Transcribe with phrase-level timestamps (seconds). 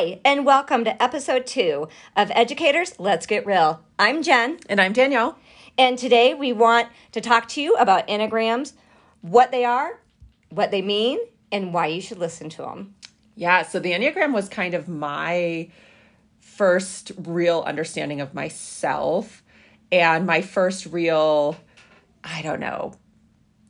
[0.00, 3.82] Hi, and welcome to episode two of Educators Let's Get Real.
[3.98, 5.36] I'm Jen, And I'm Danielle.
[5.76, 8.74] and today we want to talk to you about Enneagrams,
[9.22, 9.98] what they are,
[10.50, 11.18] what they mean,
[11.50, 12.94] and why you should listen to them.
[13.34, 15.68] Yeah, so the Enneagram was kind of my
[16.38, 19.42] first real understanding of myself
[19.90, 21.56] and my first real,
[22.22, 22.92] I don't know,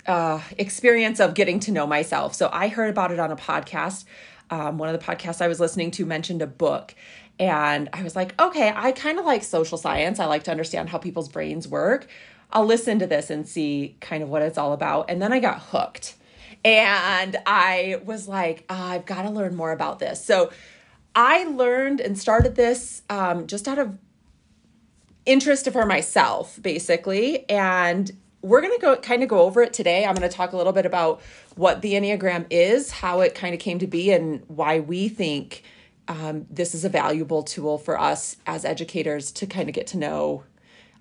[0.07, 2.35] uh, experience of getting to know myself.
[2.35, 4.05] So I heard about it on a podcast.
[4.51, 6.95] Um, one of the podcasts I was listening to mentioned a book.
[7.39, 10.19] And I was like, okay, I kind of like social science.
[10.19, 12.09] I like to understand how people's brains work.
[12.53, 15.11] I'll listen to this and see kind of what it's all about.
[15.11, 16.17] And then I got hooked.
[16.65, 20.25] And I was like, oh, I've got to learn more about this.
[20.25, 20.51] So
[21.15, 23.97] I learned and started this um, just out of
[25.27, 27.49] interest for myself, basically.
[27.49, 28.11] And
[28.43, 30.05] we're going to go kind of go over it today.
[30.05, 31.21] I'm going to talk a little bit about
[31.57, 35.63] what the Enneagram is, how it kind of came to be, and why we think
[36.07, 39.99] um, this is a valuable tool for us as educators to kind of get to
[39.99, 40.45] know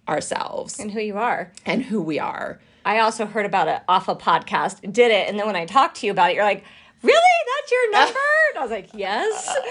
[0.08, 1.52] ourselves And who you are.
[1.66, 2.60] and who we are.
[2.86, 5.98] I also heard about it off a podcast, did it, and then when I talked
[5.98, 6.64] to you about it, you're like,
[7.04, 7.22] really?
[7.60, 8.20] That's your number?
[8.50, 9.56] And I was like, yes.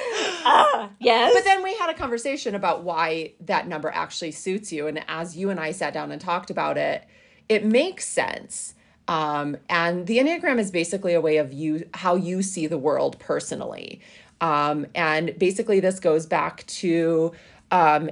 [0.49, 1.33] Ah, yes.
[1.35, 4.87] But then we had a conversation about why that number actually suits you.
[4.87, 7.05] And as you and I sat down and talked about it,
[7.49, 8.75] it makes sense.
[9.09, 13.19] Um, and the Enneagram is basically a way of you how you see the world
[13.19, 14.01] personally.
[14.41, 17.33] Um, and basically, this goes back to
[17.71, 18.11] um,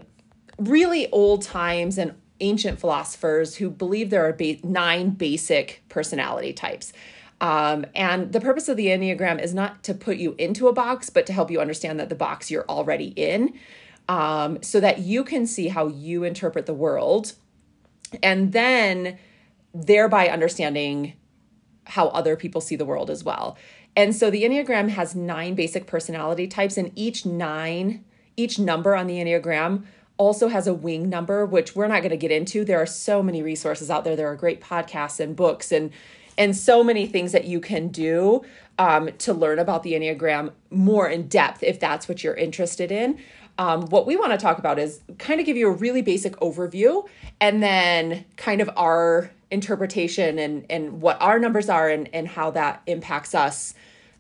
[0.59, 6.93] really old times and ancient philosophers who believe there are ba- nine basic personality types.
[7.41, 11.11] Um, and the purpose of the Enneagram is not to put you into a box,
[11.11, 13.55] but to help you understand that the box you're already in
[14.09, 17.35] um, so that you can see how you interpret the world
[18.23, 19.19] and then
[19.75, 21.15] thereby understanding
[21.87, 23.57] how other people see the world as well.
[23.97, 28.05] And so the Enneagram has nine basic personality types, and each nine,
[28.37, 29.85] each number on the Enneagram
[30.17, 32.65] also has a wing number, which we're not going to get into.
[32.65, 34.17] There are so many resources out there.
[34.17, 35.91] There are great podcasts and books and
[36.37, 38.43] and so many things that you can do
[38.77, 43.21] um, to learn about the Enneagram more in depth if that's what you're interested in.
[43.59, 46.35] Um, what we want to talk about is kind of give you a really basic
[46.37, 47.07] overview
[47.41, 52.51] and then kind of our interpretation and, and what our numbers are and, and how
[52.51, 53.75] that impacts us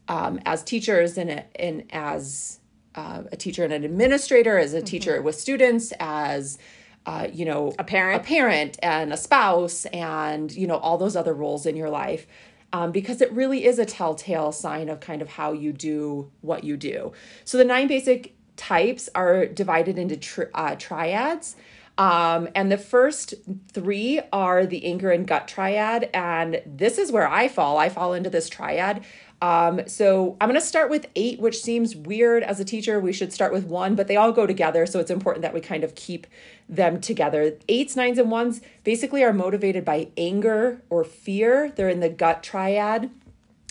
[0.06, 2.60] um, as teachers and, and as
[2.94, 6.58] uh, a teacher and an administrator, as a teacher with students, as
[7.06, 8.22] uh, you know, A parent.
[8.22, 12.26] a parent, and a spouse, and you know all those other roles in your life,
[12.72, 16.64] um, because it really is a telltale sign of kind of how you do what
[16.64, 17.12] you do.
[17.44, 21.56] So the nine basic types are divided into tri- uh, triads.
[21.96, 23.34] Um, and the first
[23.72, 26.10] three are the anger and gut triad.
[26.12, 27.78] And this is where I fall.
[27.78, 29.04] I fall into this triad.
[29.40, 32.98] Um, so I'm going to start with eight, which seems weird as a teacher.
[32.98, 34.86] We should start with one, but they all go together.
[34.86, 36.26] So it's important that we kind of keep
[36.68, 37.58] them together.
[37.68, 41.70] Eights, nines, and ones basically are motivated by anger or fear.
[41.76, 43.10] They're in the gut triad.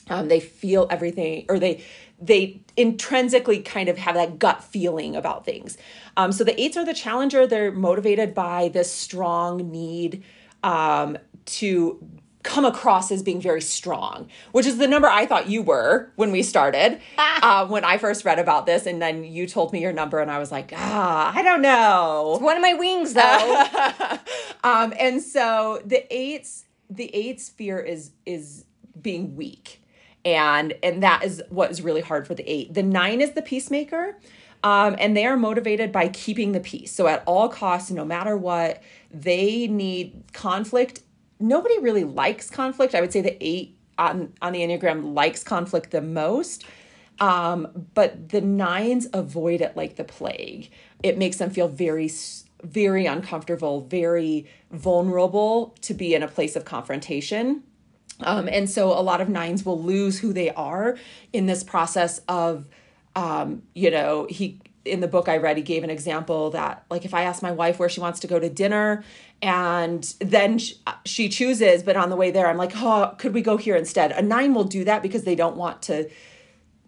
[0.09, 1.83] Um, they feel everything, or they
[2.25, 5.77] they intrinsically kind of have that gut feeling about things.
[6.15, 7.45] Um, so the eights are the challenger.
[7.45, 10.23] They're motivated by this strong need
[10.63, 11.99] um, to
[12.43, 16.31] come across as being very strong, which is the number I thought you were when
[16.31, 16.99] we started.
[17.17, 20.29] uh, when I first read about this, and then you told me your number, and
[20.29, 22.37] I was like, ah, I don't know.
[22.41, 23.65] one of my wings, though.
[24.63, 28.65] um, and so the eights, the eights fear is is
[29.01, 29.81] being weak,
[30.25, 32.73] and and that is what is really hard for the eight.
[32.73, 34.17] The nine is the peacemaker.
[34.63, 36.93] Um, and they are motivated by keeping the peace.
[36.93, 41.01] So, at all costs, no matter what, they need conflict.
[41.37, 42.95] Nobody really likes conflict.
[42.95, 46.65] I would say the eight on, on the Enneagram likes conflict the most.
[47.19, 50.71] Um, but the nines avoid it like the plague.
[51.03, 52.09] It makes them feel very,
[52.63, 57.63] very uncomfortable, very vulnerable to be in a place of confrontation.
[58.25, 60.97] Um, and so a lot of nines will lose who they are
[61.31, 62.67] in this process of,
[63.15, 67.05] um, you know, he in the book I read, he gave an example that, like,
[67.05, 69.03] if I ask my wife where she wants to go to dinner
[69.41, 70.73] and then sh-
[71.05, 74.11] she chooses, but on the way there, I'm like, oh, could we go here instead?
[74.11, 76.09] A nine will do that because they don't want to,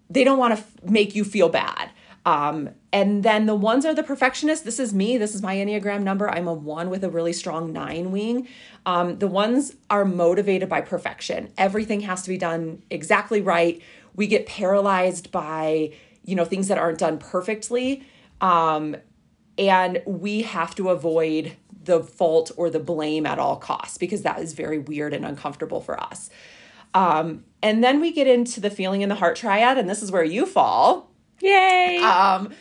[0.09, 1.89] they don't want to f- make you feel bad.
[2.25, 4.66] Um, and then the ones are the perfectionists.
[4.66, 5.18] This is me.
[5.18, 6.30] This is my Enneagram number.
[6.30, 8.48] I'm a one with a really strong nine wing.
[8.86, 11.54] Um, the ones are motivated by perfection.
[11.57, 13.80] Everything has to be done exactly right.
[14.16, 15.94] We get paralyzed by,
[16.24, 18.04] you know, things that aren't done perfectly.
[18.42, 18.95] Um,
[19.57, 24.39] and we have to avoid the fault or the blame at all costs because that
[24.39, 26.30] is very weird and uncomfortable for us.
[26.95, 30.12] Um, and then we get into the feeling in the heart triad, and this is
[30.12, 31.12] where you fall.
[31.41, 31.97] Yay!
[31.97, 32.53] Um,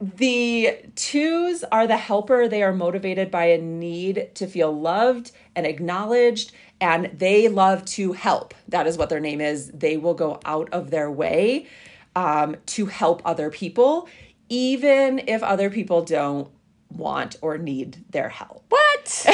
[0.00, 2.48] the twos are the helper.
[2.48, 8.12] They are motivated by a need to feel loved and acknowledged, and they love to
[8.12, 8.54] help.
[8.68, 9.70] That is what their name is.
[9.72, 11.66] They will go out of their way
[12.14, 14.08] um, to help other people,
[14.48, 16.48] even if other people don't
[16.90, 18.64] want or need their help.
[18.68, 19.26] what?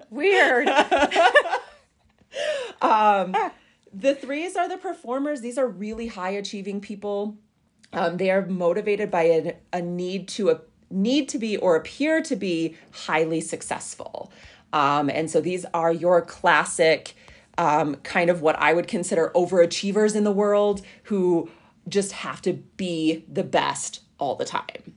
[0.10, 0.68] Weird.
[3.98, 5.40] The threes are the performers.
[5.40, 7.38] These are really high achieving people.
[7.94, 10.60] Um, they are motivated by a, a need to a
[10.90, 14.30] need to be or appear to be highly successful.
[14.72, 17.14] Um, and so these are your classic
[17.56, 21.48] um, kind of what I would consider overachievers in the world who
[21.88, 24.94] just have to be the best all the time.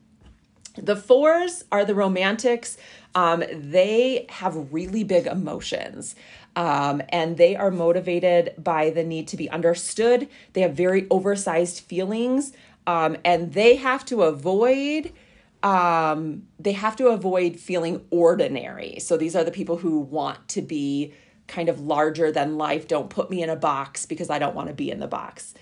[0.75, 2.78] The fours are the romantics.
[3.16, 6.16] Um, they have really big emotions.
[6.59, 10.27] Um, and they are motivated by the need to be understood.
[10.51, 12.51] They have very oversized feelings.
[12.85, 15.13] Um, and they have to avoid
[15.61, 18.97] um, they have to avoid feeling ordinary.
[19.00, 21.13] So these are the people who want to be
[21.47, 22.88] kind of larger than life.
[22.88, 25.53] Don't put me in a box because I don't want to be in the box.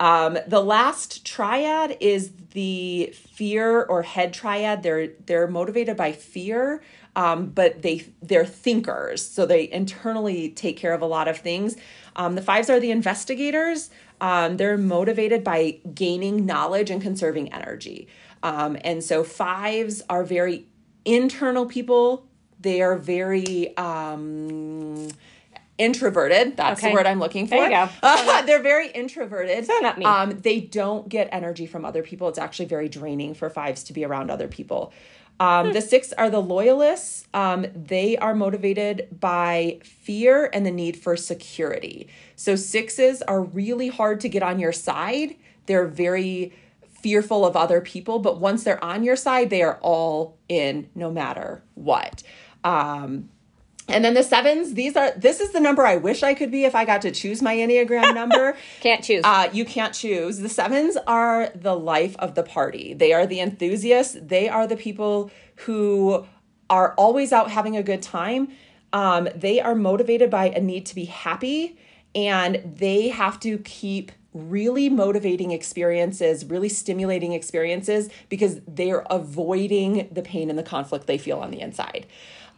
[0.00, 4.82] Um, the last triad is the fear or head triad.
[4.82, 6.82] They're they're motivated by fear,
[7.16, 11.76] um, but they they're thinkers, so they internally take care of a lot of things.
[12.16, 13.90] Um, the fives are the investigators.
[14.20, 18.08] Um, they're motivated by gaining knowledge and conserving energy.
[18.42, 20.66] Um, and so fives are very
[21.04, 22.26] internal people.
[22.60, 25.08] They are very um,
[25.78, 26.56] introverted.
[26.56, 26.90] That's Okay.
[26.90, 27.56] the word I'm looking for.
[27.56, 28.42] There you go.
[28.46, 29.64] they're very introverted.
[29.66, 30.04] So not me.
[30.04, 32.28] Um, they don't get energy from other people.
[32.28, 34.92] It's actually very draining for fives to be around other people.
[35.40, 37.26] Um, the six are the loyalists.
[37.32, 42.08] Um, they are motivated by fear and the need for security.
[42.34, 45.36] So sixes are really hard to get on your side.
[45.66, 46.52] They're very
[46.88, 51.12] fearful of other people, but once they're on your side, they are all in no
[51.12, 52.24] matter what.
[52.64, 53.28] Um,
[53.88, 56.64] and then the sevens, these are this is the number I wish I could be
[56.64, 58.56] if I got to choose my Enneagram number.
[58.80, 59.22] Can't choose.
[59.24, 60.38] Uh, you can't choose.
[60.38, 62.94] The sevens are the life of the party.
[62.94, 64.16] They are the enthusiasts.
[64.20, 66.26] They are the people who
[66.68, 68.48] are always out having a good time.
[68.92, 71.78] Um, they are motivated by a need to be happy,
[72.14, 80.22] and they have to keep really motivating experiences, really stimulating experiences because they're avoiding the
[80.22, 82.06] pain and the conflict they feel on the inside.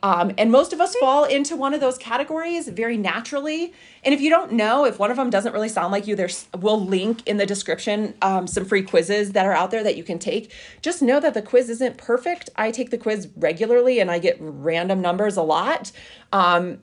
[0.03, 3.73] Um, and most of us fall into one of those categories very naturally.
[4.03, 6.49] And if you don't know, if one of them doesn't really sound like you, there's
[6.59, 10.05] we'll link in the description um, some free quizzes that are out there that you
[10.05, 10.53] can take.
[10.81, 12.49] Just know that the quiz isn't perfect.
[12.57, 15.93] I take the quiz regularly and I get random numbers a lot.
[16.33, 16.81] Um,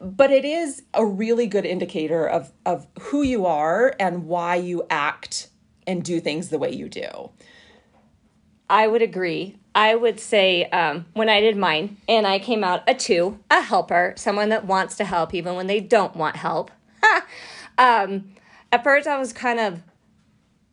[0.00, 4.84] but it is a really good indicator of of who you are and why you
[4.90, 5.48] act
[5.86, 7.30] and do things the way you do.
[8.68, 9.56] I would agree.
[9.74, 13.60] I would say um, when I did mine, and I came out a two, a
[13.60, 16.70] helper, someone that wants to help even when they don't want help.
[17.78, 18.32] um,
[18.72, 19.82] at first, I was kind of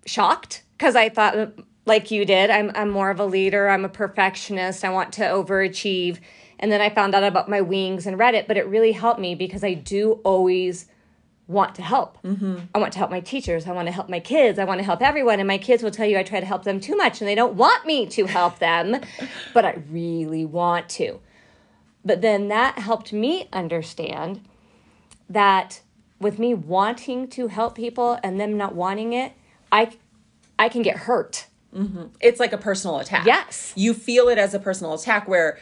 [0.05, 1.53] shocked because I thought,
[1.85, 3.69] like you did, I'm I'm more of a leader.
[3.69, 4.85] I'm a perfectionist.
[4.85, 6.19] I want to overachieve.
[6.59, 9.33] And then I found out about my wings and Reddit, but it really helped me
[9.33, 10.85] because I do always
[11.51, 12.17] want to help.
[12.23, 12.59] Mm-hmm.
[12.73, 13.67] I want to help my teachers.
[13.67, 14.57] I want to help my kids.
[14.57, 15.39] I want to help everyone.
[15.39, 17.35] And my kids will tell you I try to help them too much and they
[17.35, 18.99] don't want me to help them,
[19.53, 21.19] but I really want to.
[22.03, 24.41] But then that helped me understand
[25.29, 25.81] that
[26.19, 29.33] with me wanting to help people and them not wanting it,
[29.71, 29.91] I
[30.57, 31.47] I can get hurt.
[31.75, 32.07] Mm-hmm.
[32.19, 33.25] It's like a personal attack.
[33.25, 33.73] Yes.
[33.75, 35.57] You feel it as a personal attack where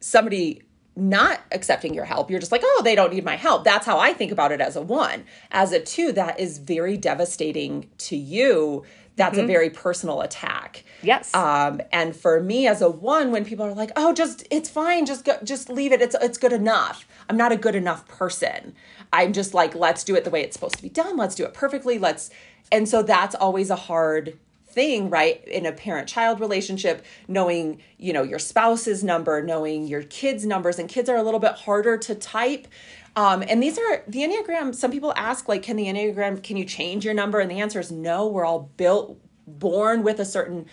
[0.00, 0.62] somebody
[0.94, 3.64] not accepting your help, you're just like, oh, they don't need my help.
[3.64, 5.24] That's how I think about it as a one.
[5.50, 8.84] As a two, that is very devastating to you.
[9.16, 10.84] That's a very personal attack.
[11.02, 11.34] Yes.
[11.34, 15.04] Um, and for me as a one, when people are like, "Oh, just it's fine,
[15.04, 16.00] just go, just leave it.
[16.00, 18.74] It's it's good enough." I'm not a good enough person.
[19.12, 21.16] I'm just like, let's do it the way it's supposed to be done.
[21.16, 21.98] Let's do it perfectly.
[21.98, 22.30] Let's,
[22.70, 24.38] and so that's always a hard
[24.72, 25.46] thing, right?
[25.46, 30.88] In a parent-child relationship, knowing you know your spouse's number, knowing your kids' numbers, and
[30.88, 32.66] kids are a little bit harder to type.
[33.14, 34.74] Um, and these are the Enneagram.
[34.74, 37.40] Some people ask, like, can the Enneagram, can you change your number?
[37.40, 38.26] And the answer is no.
[38.26, 40.66] We're all built, born with a certain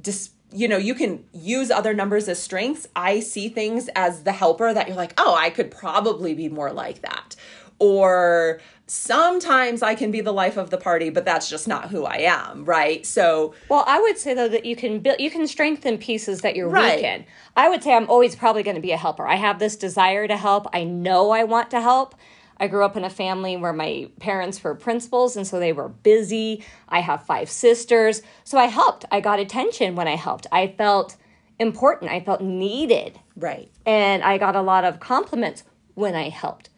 [0.00, 2.88] dis, you know, you can use other numbers as strengths.
[2.96, 6.72] I see things as the helper that you're like, oh, I could probably be more
[6.72, 7.36] like that.
[7.78, 8.60] Or
[8.92, 12.16] sometimes I can be the life of the party, but that's just not who I
[12.18, 13.04] am, right?
[13.06, 16.54] So, Well, I would say though that you can build, you can strengthen pieces that
[16.54, 16.96] you're Right.
[16.96, 17.24] weak in.
[17.56, 19.26] I would say I'm always probably going to be a helper.
[19.26, 20.66] I have this desire to help.
[20.74, 22.14] I know I want to help.
[22.58, 25.88] I grew up in a family where my parents were principals and so they were
[25.88, 26.62] busy.
[26.86, 28.20] I have five sisters.
[28.44, 29.06] So I helped.
[29.10, 30.46] I got attention when I helped.
[30.52, 31.16] I felt
[31.58, 32.10] important.
[32.10, 33.18] I felt needed.
[33.36, 33.70] Right.
[33.86, 36.68] And I got a lot of compliments when I helped.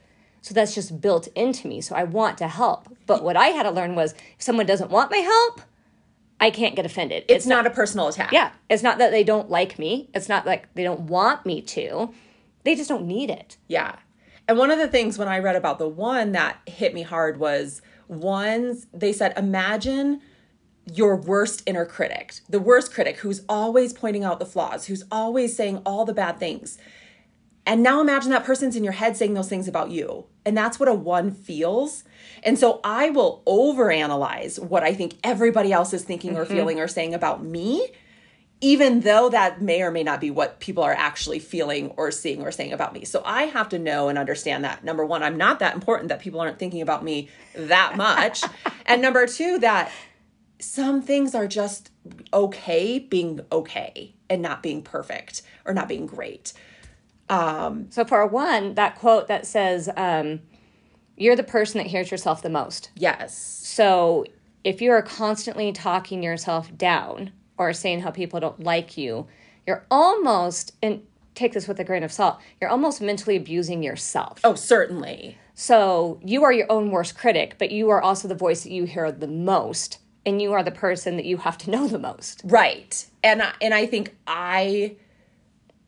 [0.45, 1.81] So that's just built into me.
[1.81, 2.95] So I want to help.
[3.07, 5.63] But what I had to learn was if someone doesn't want my help,
[6.39, 7.25] I can't get offended.
[7.29, 8.31] It's, not, a personal attack.
[8.31, 8.51] Yeah.
[8.69, 10.11] It's not that they don't like me.
[10.13, 12.13] It's not like they don't want me to.
[12.63, 13.57] They just don't need it.
[13.69, 13.97] Yeah.
[14.47, 17.41] And one of the things when I read about the one that hit me hard
[17.41, 20.21] was ones, they said, imagine
[20.93, 25.57] your worst inner critic, the worst critic who's always pointing out the flaws, who's always
[25.57, 26.77] saying all the bad things.
[27.67, 30.27] And now imagine that person's in your head saying those things about you.
[30.45, 32.05] And that's what a one feels.
[32.43, 36.55] And so I will overanalyze what I think everybody else is thinking or mm-hmm.
[36.55, 37.89] feeling or saying about me,
[38.61, 42.43] even though that may or may not be what people are actually feeling or seeing
[42.43, 43.07] or saying about me.
[43.07, 46.21] So I have to know and understand that number one, I'm not that important that
[46.21, 48.43] people aren't thinking about me that much.
[48.87, 49.91] and number two, that
[50.59, 51.91] some things are just
[52.33, 56.53] okay being okay and not being perfect or not being great.
[57.29, 60.41] So for one, that quote that says, um,
[61.17, 62.91] you're the person that hears yourself the most.
[62.97, 63.37] Yes.
[63.37, 64.25] So
[64.65, 69.27] if you are constantly talking yourself down or saying how people don't like you,
[69.67, 71.03] you're almost, and
[71.35, 74.41] take this with a grain of salt, you're almost mentally abusing yourself.
[74.45, 75.39] Oh, certainly.
[75.55, 78.85] So you are your own worst critic, but you are also the voice that you
[78.85, 82.43] hear the most, and you are the person that you have to know the most.
[82.45, 83.07] Right.
[83.23, 84.97] And I, and I think I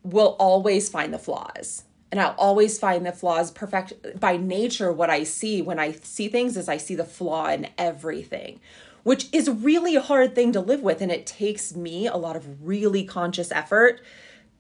[0.07, 1.85] will always find the flaws.
[2.13, 6.29] And I'll always find the flaws perfect by nature what I see when I see
[6.29, 8.61] things is I see the flaw in everything,
[9.03, 12.37] which is really a hard thing to live with and it takes me a lot
[12.37, 14.01] of really conscious effort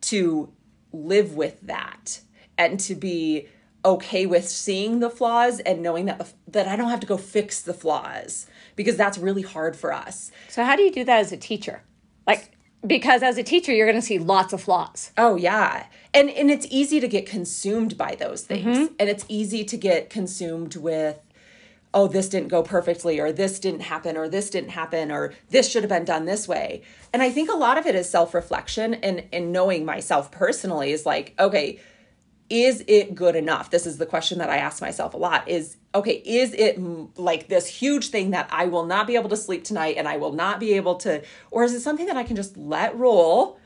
[0.02, 0.52] to
[0.92, 2.20] live with that
[2.58, 3.48] and to be
[3.84, 7.62] okay with seeing the flaws and knowing that that I don't have to go fix
[7.62, 10.32] the flaws because that's really hard for us.
[10.48, 11.82] So how do you do that as a teacher?
[12.26, 15.12] Like because as a teacher you're going to see lots of flaws.
[15.16, 15.86] Oh yeah.
[16.12, 18.78] And and it's easy to get consumed by those things.
[18.78, 18.94] Mm-hmm.
[18.98, 21.20] And it's easy to get consumed with
[21.94, 25.70] oh this didn't go perfectly or this didn't happen or this didn't happen or this
[25.70, 26.82] should have been done this way.
[27.12, 31.06] And I think a lot of it is self-reflection and and knowing myself personally is
[31.06, 31.80] like okay,
[32.48, 33.70] is it good enough?
[33.70, 36.78] This is the question that I ask myself a lot is okay, is it
[37.18, 40.18] like this huge thing that I will not be able to sleep tonight and I
[40.18, 43.58] will not be able to, or is it something that I can just let roll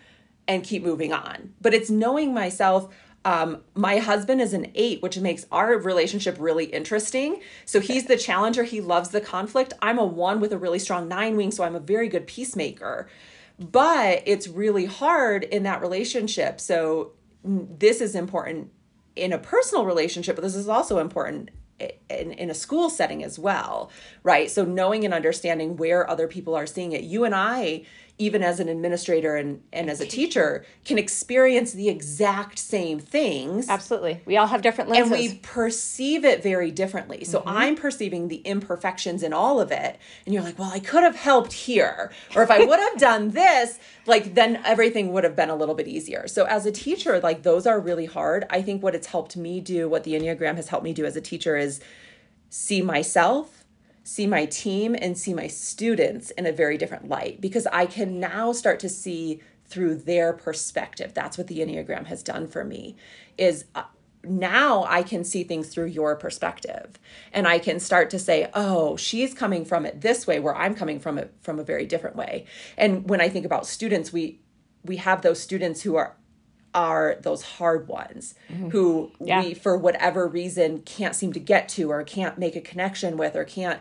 [0.46, 1.54] and keep moving on?
[1.60, 2.94] But it's knowing myself.
[3.22, 7.42] Um, my husband is an eight, which makes our relationship really interesting.
[7.66, 8.64] So he's the challenger.
[8.64, 9.75] He loves the conflict.
[9.82, 13.10] I'm a one with a really strong nine wing, so I'm a very good peacemaker.
[13.58, 16.60] But it's really hard in that relationship.
[16.60, 17.12] So
[17.44, 18.70] this is important
[19.16, 21.50] in a personal relationship, but this is also important
[22.09, 23.90] in, in a school setting as well,
[24.23, 24.50] right?
[24.50, 27.02] So knowing and understanding where other people are seeing it.
[27.02, 27.85] You and I,
[28.21, 33.69] even as an administrator and, and as a teacher, can experience the exact same things.
[33.69, 34.21] Absolutely.
[34.27, 35.11] We all have different lenses.
[35.11, 37.25] And we perceive it very differently.
[37.25, 37.49] So mm-hmm.
[37.49, 39.99] I'm perceiving the imperfections in all of it.
[40.27, 42.12] And you're like, well, I could have helped here.
[42.37, 45.75] Or if I would have done this, like then everything would have been a little
[45.75, 46.29] bit easier.
[46.29, 48.45] So as a teacher, like those are really hard.
[48.50, 51.17] I think what it's helped me do, what the Enneagram has helped me do as
[51.17, 51.81] a teacher is
[52.50, 53.60] see myself
[54.02, 58.19] see my team and see my students in a very different light because I can
[58.19, 61.14] now start to see through their perspective.
[61.14, 62.97] That's what the Enneagram has done for me
[63.38, 63.85] is uh,
[64.25, 66.99] now I can see things through your perspective
[67.33, 70.75] and I can start to say, "Oh, she's coming from it this way where I'm
[70.75, 74.40] coming from it from a very different way." And when I think about students, we
[74.85, 76.16] we have those students who are
[76.75, 78.35] are those hard ones
[78.71, 79.43] who Yeah.
[79.43, 83.35] we for whatever reason can't seem to get to or can't make a connection with
[83.37, 83.81] or can't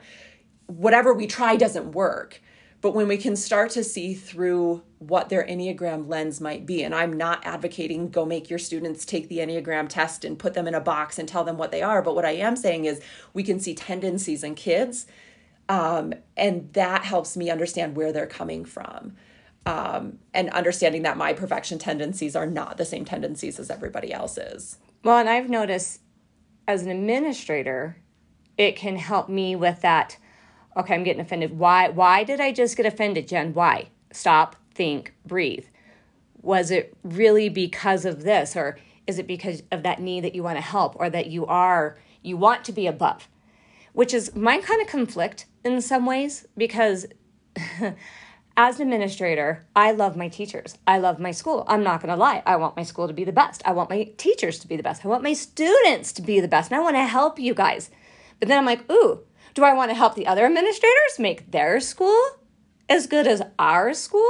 [0.67, 2.41] whatever we try doesn't work.
[2.81, 6.93] But when we can start to see through what their enneagram lens might be and
[6.93, 10.75] i'm not advocating go make your students take the enneagram test and put them in
[10.75, 12.99] a box and tell them what they are but what i am saying is
[13.33, 15.07] we can see tendencies in kids
[15.69, 19.15] um, and that helps me understand where they're coming from
[19.65, 24.77] um, and understanding that my perfection tendencies are not the same tendencies as everybody else's.
[25.03, 26.01] Well, and I've noticed
[26.67, 27.97] as an administrator,
[28.57, 30.17] it can help me with that.
[30.77, 31.57] Okay, I'm getting offended.
[31.57, 31.89] Why?
[31.89, 33.53] Why did I just get offended, Jen?
[33.53, 33.89] Why?
[34.11, 35.65] Stop, think, breathe.
[36.41, 40.43] Was it really because of this, or is it because of that need that you
[40.43, 43.27] want to help, or that you are you want to be above?
[43.93, 47.07] Which is my kind of conflict in some ways because
[48.61, 50.77] as an administrator, I love my teachers.
[50.85, 51.63] I love my school.
[51.69, 52.43] I'm not going to lie.
[52.45, 53.61] I want my school to be the best.
[53.63, 55.05] I want my teachers to be the best.
[55.05, 56.69] I want my students to be the best.
[56.69, 57.89] And I want to help you guys.
[58.37, 59.21] But then I'm like, ooh,
[59.53, 62.21] do I want to help the other administrators make their school
[62.89, 64.29] as good as our school?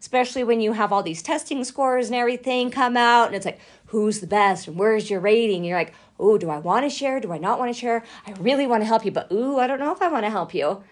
[0.00, 3.60] Especially when you have all these testing scores and everything come out, and it's like,
[3.86, 5.62] who's the best and where's your rating?
[5.62, 7.20] You're like, oh, do I want to share?
[7.20, 8.04] Do I not want to share?
[8.26, 10.30] I really want to help you, but ooh, I don't know if I want to
[10.30, 10.82] help you.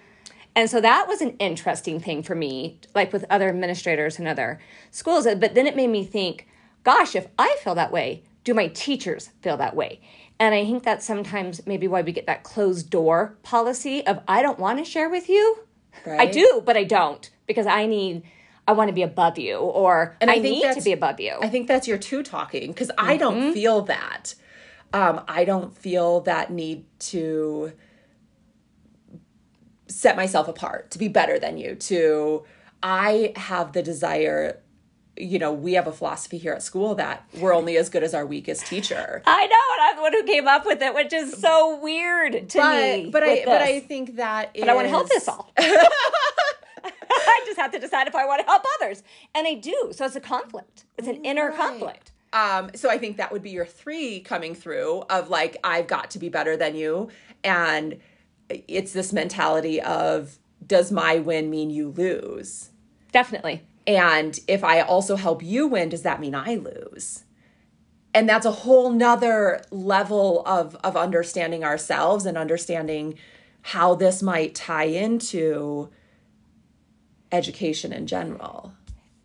[0.57, 4.59] And so that was an interesting thing for me, like with other administrators and other
[4.91, 5.27] schools.
[5.27, 6.49] But then it made me think,
[6.83, 10.01] gosh, if I feel that way, do my teachers feel that way?
[10.41, 14.41] And I think that's sometimes maybe why we get that closed door policy of I
[14.41, 15.59] don't want to share with you.
[16.07, 16.21] Right.
[16.21, 18.23] I do, but I don't because I need
[18.67, 21.37] I want to be above you or and I, I need to be above you.
[21.41, 23.09] I think that's your two talking because mm-hmm.
[23.11, 23.53] I don't mm-hmm.
[23.53, 24.35] feel that.
[24.93, 27.73] Um, I don't feel that need to
[29.89, 32.45] set myself apart, to be better than you, to
[32.83, 34.61] I have the desire
[35.19, 38.15] you know, we have a philosophy here at school that we're only as good as
[38.15, 39.23] our weakest teacher.
[39.27, 42.51] I know, and I'm the one who came up with it, which is so weird
[42.51, 43.11] to but, me.
[43.11, 43.45] But I, this.
[43.47, 44.53] but I think that.
[44.59, 45.53] But I want to help this all.
[45.59, 49.03] I just have to decide if I want to help others,
[49.35, 49.91] and I do.
[49.93, 50.85] So it's a conflict.
[50.99, 51.57] It's an inner right.
[51.57, 52.13] conflict.
[52.33, 56.11] Um, so I think that would be your three coming through of like I've got
[56.11, 57.09] to be better than you,
[57.43, 57.99] and
[58.49, 62.71] it's this mentality of does my win mean you lose?
[63.13, 63.63] Definitely.
[63.87, 67.25] And if I also help you win, does that mean I lose?
[68.13, 73.19] And that's a whole nother level of, of understanding ourselves and understanding
[73.63, 75.91] how this might tie into
[77.31, 78.73] education in general.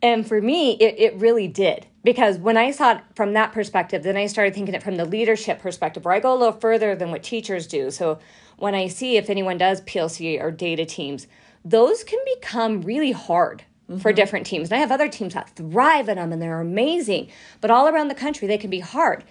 [0.02, 1.86] And for me, it, it really did.
[2.04, 5.06] Because when I saw it from that perspective, then I started thinking it from the
[5.06, 7.92] leadership perspective, where I go a little further than what teachers do.
[7.92, 8.18] So
[8.62, 11.28] when I see if anyone does PLC or data teams,
[11.66, 14.00] those can become really hard mm-hmm.
[14.00, 14.70] for different teams.
[14.70, 18.08] And I have other teams that thrive in them and they're amazing, but all around
[18.08, 19.24] the country, they can be hard.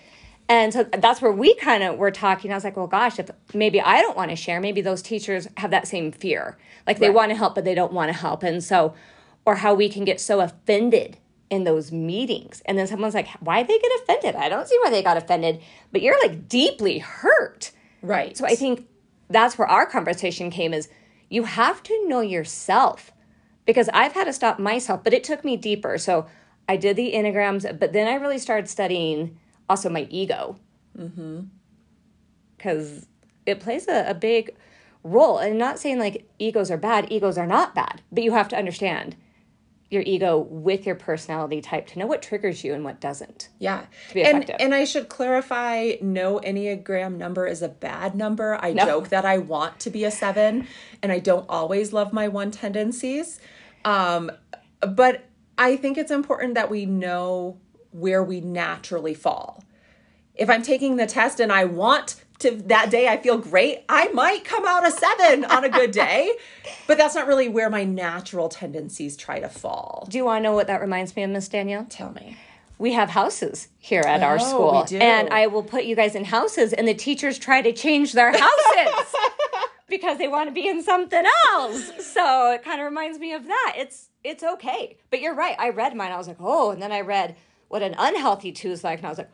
[0.49, 2.51] And so that's where we kind of were talking.
[2.51, 5.47] I was like, well, gosh, if maybe I don't want to share, maybe those teachers
[5.59, 6.59] have that same fear.
[6.89, 7.15] Like they right.
[7.15, 8.43] want to help, but they don't want to help.
[8.43, 8.95] And so,
[9.47, 11.19] or how we can get so offended
[11.51, 12.63] in those meetings.
[12.67, 14.35] And then someone's like, why they get offended?
[14.35, 15.61] I don't see why they got offended,
[15.93, 17.71] but you're like deeply hurt.
[18.03, 18.37] Right.
[18.37, 18.89] So I think
[19.31, 20.89] that's where our conversation came is
[21.29, 23.13] you have to know yourself
[23.65, 25.97] because I've had to stop myself, but it took me deeper.
[25.97, 26.27] So
[26.69, 29.39] I did the Enneagrams, but then I really started studying
[29.69, 30.57] also my ego.
[30.93, 33.05] Because mm-hmm.
[33.47, 34.51] it plays a, a big
[35.05, 35.39] role.
[35.39, 38.59] And not saying like egos are bad, egos are not bad, but you have to
[38.59, 39.17] understand
[39.91, 43.49] your ego with your personality type to know what triggers you and what doesn't.
[43.59, 43.87] Yeah.
[44.09, 44.55] To be effective.
[44.55, 48.57] And, and I should clarify no Enneagram number is a bad number.
[48.63, 48.85] I no.
[48.85, 50.69] joke that I want to be a seven
[51.03, 53.41] and I don't always love my one tendencies.
[53.85, 54.31] Um,
[54.81, 55.25] but
[55.59, 57.59] I think it's important that we know
[57.91, 59.65] where we naturally fall.
[60.37, 64.09] If I'm taking the test and I want to that day I feel great, I
[64.09, 66.33] might come out a seven on a good day,
[66.87, 70.07] but that's not really where my natural tendencies try to fall.
[70.11, 71.87] Do you want to know what that reminds me of, Miss Danielle?
[71.89, 72.37] Tell me.
[72.79, 76.25] We have houses here at oh, our school, and I will put you guys in
[76.25, 79.15] houses, and the teachers try to change their houses
[79.89, 82.07] because they want to be in something else.
[82.07, 83.75] So it kind of reminds me of that.
[83.77, 85.57] It's it's okay, but you're right.
[85.59, 86.11] I read mine.
[86.11, 87.37] I was like, oh, and then I read
[87.69, 89.31] what an unhealthy two is like, and I was like,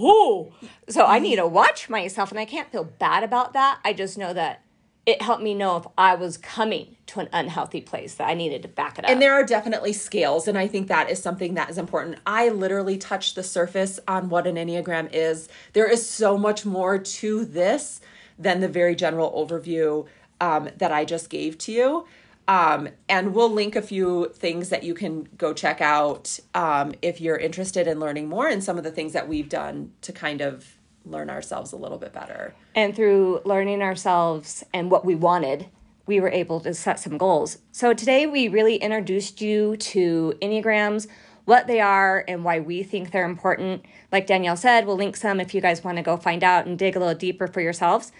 [0.00, 0.52] oh.
[0.88, 3.80] So I need to watch myself, and I can't feel bad about that.
[3.84, 4.62] I just know that
[5.06, 8.62] it helped me know if I was coming to an unhealthy place that I needed
[8.62, 9.10] to back it up.
[9.10, 12.18] And there are definitely scales, and I think that is something that is important.
[12.26, 15.48] I literally touched the surface on what an Enneagram is.
[15.72, 18.00] There is so much more to this
[18.38, 20.06] than the very general overview
[20.40, 22.06] um, that I just gave to you.
[22.50, 27.20] Um, and we'll link a few things that you can go check out um, if
[27.20, 30.40] you're interested in learning more and some of the things that we've done to kind
[30.40, 32.52] of learn ourselves a little bit better.
[32.74, 35.68] And through learning ourselves and what we wanted,
[36.06, 37.58] we were able to set some goals.
[37.70, 41.06] So today we really introduced you to Enneagrams,
[41.44, 43.84] what they are, and why we think they're important.
[44.10, 46.76] Like Danielle said, we'll link some if you guys want to go find out and
[46.76, 48.10] dig a little deeper for yourselves.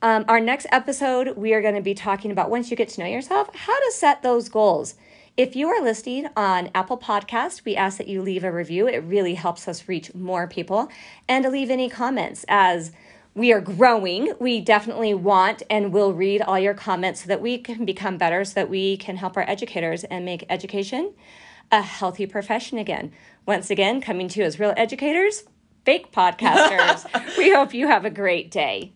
[0.00, 3.00] Um, our next episode, we are going to be talking about once you get to
[3.00, 4.94] know yourself, how to set those goals.
[5.36, 8.86] If you are listening on Apple Podcast, we ask that you leave a review.
[8.86, 10.88] It really helps us reach more people
[11.28, 12.92] and to leave any comments as
[13.34, 14.34] we are growing.
[14.38, 18.44] We definitely want and will read all your comments so that we can become better,
[18.44, 21.14] so that we can help our educators and make education
[21.70, 23.12] a healthy profession again.
[23.46, 25.44] Once again, coming to you as real educators,
[25.84, 27.04] fake podcasters.
[27.38, 28.92] we hope you have a great day.